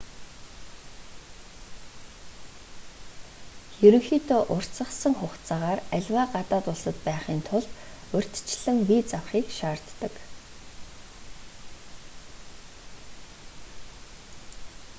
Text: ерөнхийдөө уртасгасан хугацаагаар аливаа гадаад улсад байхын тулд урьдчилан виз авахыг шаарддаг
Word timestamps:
ерөнхийдөө 3.87 4.41
уртасгасан 4.55 5.13
хугацаагаар 5.17 5.79
аливаа 5.95 6.27
гадаад 6.35 6.65
улсад 6.73 6.97
байхын 7.07 7.39
тулд 7.47 7.69
урьдчилан 8.17 8.77
виз 8.89 9.09
авахыг 9.19 9.47
шаарддаг 9.57 10.13